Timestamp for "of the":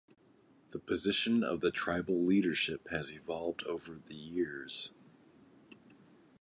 1.43-1.69